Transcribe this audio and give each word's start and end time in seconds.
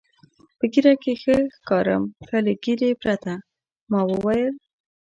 په 0.57 0.65
ږیره 0.71 0.93
کې 1.03 1.13
ښه 1.21 1.35
ښکارم 1.55 2.03
که 2.27 2.37
له 2.45 2.53
ږیرې 2.63 2.91
پرته؟ 3.01 3.33
ما 3.91 3.99
وویل. 4.11 4.53